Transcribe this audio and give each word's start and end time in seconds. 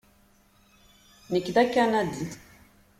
Nekk 1.31 1.47
d 1.55 1.57
Akanadi. 1.63 2.25